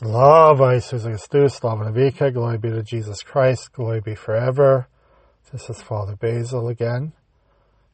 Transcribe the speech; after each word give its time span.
Slava 0.00 0.80
Jesus 0.80 1.02
Christus, 1.02 1.56
Slava 1.56 1.84
Navika, 1.84 2.32
glory 2.32 2.56
be 2.56 2.70
to 2.70 2.82
Jesus 2.82 3.22
Christ, 3.22 3.70
glory 3.74 4.00
be 4.00 4.14
forever. 4.14 4.88
This 5.52 5.68
is 5.68 5.82
Father 5.82 6.16
Basil 6.16 6.68
again. 6.68 7.12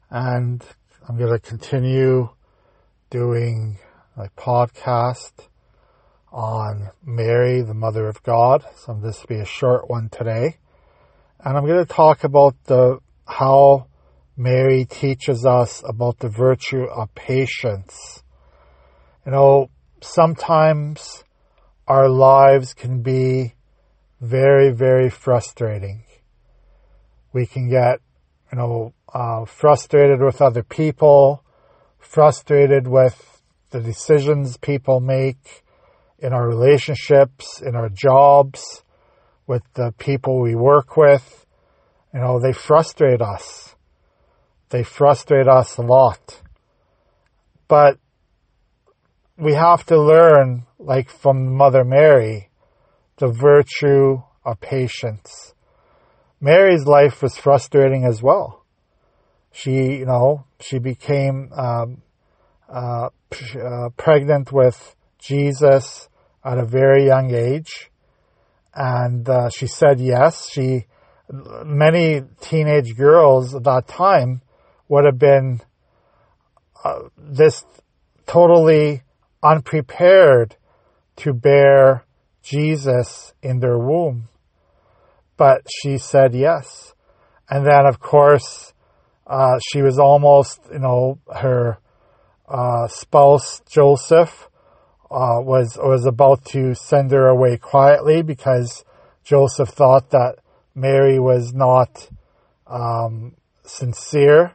And 0.09 0.63
I'm 1.05 1.17
going 1.17 1.33
to 1.33 1.39
continue 1.39 2.29
doing 3.09 3.79
a 4.15 4.29
podcast 4.37 5.49
on 6.31 6.91
Mary, 7.03 7.61
the 7.61 7.73
Mother 7.73 8.07
of 8.07 8.23
God. 8.23 8.63
So 8.77 8.97
this 9.03 9.19
will 9.19 9.35
be 9.35 9.41
a 9.41 9.45
short 9.45 9.89
one 9.89 10.07
today. 10.07 10.59
And 11.43 11.57
I'm 11.57 11.65
going 11.65 11.85
to 11.85 11.93
talk 11.93 12.23
about 12.23 12.55
the, 12.67 12.99
how 13.27 13.87
Mary 14.37 14.85
teaches 14.85 15.45
us 15.45 15.83
about 15.85 16.19
the 16.19 16.29
virtue 16.29 16.85
of 16.85 17.13
patience. 17.15 18.23
You 19.25 19.33
know, 19.33 19.69
sometimes 19.99 21.25
our 21.87 22.09
lives 22.09 22.73
can 22.73 23.01
be 23.01 23.53
very, 24.19 24.71
very 24.71 25.09
frustrating. 25.09 26.03
We 27.33 27.45
can 27.45 27.69
get, 27.69 27.99
you 28.51 28.57
know, 28.57 28.93
uh, 29.13 29.45
frustrated 29.45 30.21
with 30.21 30.41
other 30.41 30.63
people, 30.63 31.43
frustrated 31.99 32.87
with 32.87 33.41
the 33.71 33.79
decisions 33.79 34.57
people 34.57 34.99
make 34.99 35.63
in 36.19 36.33
our 36.33 36.47
relationships, 36.47 37.61
in 37.61 37.75
our 37.75 37.89
jobs, 37.89 38.83
with 39.45 39.63
the 39.73 39.93
people 39.97 40.41
we 40.41 40.55
work 40.55 40.97
with. 40.97 41.45
You 42.13 42.19
know, 42.19 42.39
they 42.39 42.53
frustrate 42.53 43.21
us. 43.21 43.75
They 44.69 44.83
frustrate 44.83 45.47
us 45.47 45.77
a 45.77 45.81
lot. 45.81 46.41
But 47.67 47.97
we 49.37 49.53
have 49.53 49.85
to 49.85 50.01
learn, 50.01 50.66
like 50.79 51.09
from 51.09 51.55
Mother 51.55 51.83
Mary, 51.83 52.49
the 53.17 53.27
virtue 53.27 54.21
of 54.45 54.59
patience. 54.61 55.53
Mary's 56.39 56.85
life 56.85 57.21
was 57.21 57.35
frustrating 57.35 58.05
as 58.05 58.21
well. 58.21 58.63
She, 59.51 59.71
you 59.71 60.05
know, 60.05 60.45
she 60.59 60.77
became 60.77 61.51
um, 61.53 62.01
uh, 62.69 63.09
uh, 63.55 63.89
pregnant 63.97 64.51
with 64.51 64.95
Jesus 65.17 66.09
at 66.45 66.59
a 66.59 66.65
very 66.65 67.05
young 67.05 67.33
age, 67.33 67.89
and 68.75 69.27
uh, 69.27 69.49
she 69.49 69.65
said 69.65 69.99
yes. 69.99 70.47
She, 70.49 70.85
many 71.29 72.21
teenage 72.39 72.95
girls 72.95 73.55
at 73.55 73.63
that 73.63 73.87
time 73.87 74.41
would 74.87 75.05
have 75.05 75.17
been 75.17 75.61
uh, 76.83 76.99
this 77.17 77.65
totally 78.27 79.01
unprepared 79.41 80.55
to 81.17 81.33
bear 81.33 82.05
Jesus 82.41 83.33
in 83.41 83.59
their 83.59 83.77
womb. 83.77 84.29
But 85.35 85.67
she 85.69 85.97
said 85.97 86.33
yes. 86.33 86.93
And 87.49 87.65
then, 87.65 87.85
of 87.85 87.99
course, 87.99 88.73
uh, 89.25 89.59
she 89.71 89.81
was 89.81 89.99
almost, 89.99 90.59
you 90.71 90.79
know, 90.79 91.19
her 91.35 91.77
uh, 92.47 92.87
spouse 92.87 93.61
Joseph 93.69 94.49
uh, 95.11 95.39
was 95.39 95.77
was 95.81 96.05
about 96.05 96.43
to 96.45 96.73
send 96.73 97.11
her 97.11 97.27
away 97.27 97.57
quietly 97.57 98.21
because 98.21 98.83
Joseph 99.23 99.69
thought 99.69 100.09
that 100.11 100.35
Mary 100.75 101.19
was 101.19 101.53
not 101.53 102.09
um, 102.67 103.35
sincere 103.63 104.53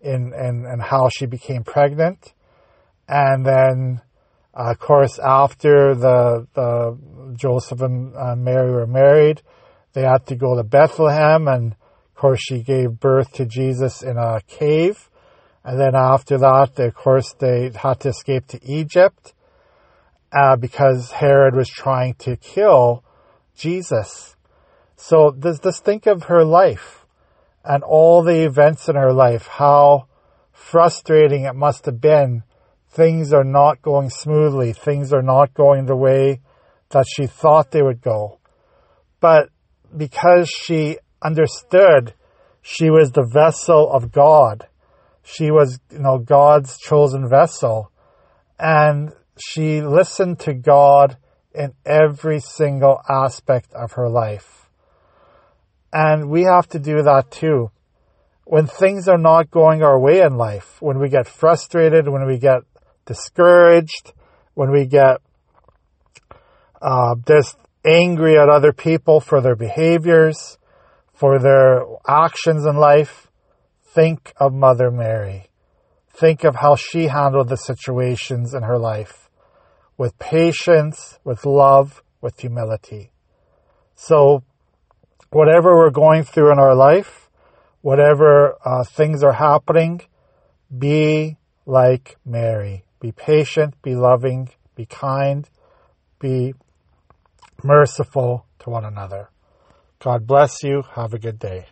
in, 0.00 0.32
in 0.34 0.66
in 0.66 0.80
how 0.80 1.08
she 1.08 1.26
became 1.26 1.64
pregnant, 1.64 2.32
and 3.08 3.44
then 3.44 4.00
of 4.54 4.78
course, 4.78 5.18
after 5.18 5.94
the, 5.94 6.46
the 6.54 6.98
Joseph 7.34 7.80
and 7.82 8.14
uh, 8.16 8.34
Mary 8.36 8.70
were 8.70 8.86
married, 8.86 9.42
they 9.92 10.02
had 10.02 10.26
to 10.26 10.36
go 10.36 10.56
to 10.56 10.64
Bethlehem, 10.64 11.48
and 11.48 11.72
of 11.72 12.14
course, 12.14 12.40
she 12.40 12.62
gave 12.62 13.00
birth 13.00 13.32
to 13.34 13.46
Jesus 13.46 14.02
in 14.02 14.16
a 14.16 14.40
cave. 14.46 15.08
And 15.64 15.78
then 15.78 15.94
after 15.94 16.38
that, 16.38 16.74
they, 16.74 16.86
of 16.86 16.94
course, 16.94 17.32
they 17.34 17.70
had 17.74 18.00
to 18.00 18.08
escape 18.08 18.46
to 18.48 18.60
Egypt 18.64 19.34
uh, 20.32 20.56
because 20.56 21.12
Herod 21.12 21.54
was 21.54 21.68
trying 21.68 22.14
to 22.14 22.36
kill 22.36 23.04
Jesus. 23.56 24.36
So 24.96 25.30
does 25.30 25.60
this 25.60 25.80
think 25.80 26.06
of 26.06 26.24
her 26.24 26.44
life 26.44 27.04
and 27.64 27.82
all 27.82 28.22
the 28.22 28.44
events 28.44 28.88
in 28.88 28.96
her 28.96 29.12
life, 29.12 29.46
how 29.46 30.06
frustrating 30.52 31.44
it 31.44 31.54
must 31.54 31.86
have 31.86 32.00
been 32.00 32.42
things 32.90 33.32
are 33.32 33.44
not 33.44 33.82
going 33.82 34.10
smoothly. 34.10 34.72
Things 34.72 35.12
are 35.12 35.22
not 35.22 35.54
going 35.54 35.86
the 35.86 35.96
way 35.96 36.40
that 36.90 37.06
she 37.08 37.26
thought 37.26 37.70
they 37.70 37.82
would 37.82 38.00
go. 38.00 38.38
But 39.20 39.50
because 39.96 40.48
she 40.48 40.98
understood 41.22 42.14
she 42.62 42.90
was 42.90 43.12
the 43.12 43.28
vessel 43.32 43.90
of 43.90 44.12
God, 44.12 44.66
she 45.22 45.50
was, 45.50 45.78
you 45.92 46.00
know, 46.00 46.18
God's 46.18 46.78
chosen 46.78 47.28
vessel, 47.28 47.92
and 48.58 49.12
she 49.38 49.80
listened 49.80 50.40
to 50.40 50.54
God 50.54 51.16
in 51.54 51.72
every 51.86 52.40
single 52.40 53.00
aspect 53.08 53.72
of 53.72 53.92
her 53.92 54.08
life. 54.08 54.68
And 55.92 56.28
we 56.28 56.42
have 56.42 56.68
to 56.68 56.78
do 56.78 57.02
that 57.02 57.30
too. 57.30 57.70
When 58.44 58.66
things 58.66 59.08
are 59.08 59.18
not 59.18 59.50
going 59.50 59.82
our 59.82 59.98
way 59.98 60.20
in 60.20 60.36
life, 60.36 60.76
when 60.80 60.98
we 60.98 61.08
get 61.08 61.26
frustrated, 61.26 62.08
when 62.08 62.26
we 62.26 62.38
get 62.38 62.62
discouraged, 63.06 64.12
when 64.54 64.70
we 64.70 64.86
get 64.86 65.18
uh, 66.82 67.14
just 67.26 67.56
angry 67.84 68.38
at 68.38 68.48
other 68.48 68.72
people 68.72 69.20
for 69.20 69.40
their 69.40 69.56
behaviors, 69.56 70.58
for 71.12 71.38
their 71.38 71.82
actions 72.08 72.64
in 72.66 72.76
life, 72.76 73.30
think 73.94 74.32
of 74.38 74.52
Mother 74.52 74.90
Mary. 74.90 75.50
Think 76.12 76.44
of 76.44 76.56
how 76.56 76.76
she 76.76 77.06
handled 77.06 77.48
the 77.48 77.56
situations 77.56 78.54
in 78.54 78.62
her 78.62 78.78
life 78.78 79.30
with 79.96 80.18
patience, 80.18 81.18
with 81.24 81.44
love, 81.44 82.02
with 82.20 82.40
humility. 82.40 83.12
So, 83.94 84.42
whatever 85.30 85.76
we're 85.76 85.90
going 85.90 86.24
through 86.24 86.52
in 86.52 86.58
our 86.58 86.74
life, 86.74 87.28
whatever 87.82 88.56
uh, 88.64 88.84
things 88.84 89.22
are 89.22 89.32
happening, 89.32 90.00
be 90.76 91.36
like 91.66 92.16
Mary. 92.24 92.84
Be 93.00 93.12
patient, 93.12 93.80
be 93.82 93.94
loving, 93.94 94.50
be 94.74 94.86
kind, 94.86 95.48
be 96.18 96.54
merciful 97.64 98.46
to 98.60 98.70
one 98.70 98.84
another. 98.84 99.30
God 100.00 100.26
bless 100.26 100.62
you. 100.62 100.82
Have 100.94 101.14
a 101.14 101.18
good 101.18 101.38
day. 101.38 101.66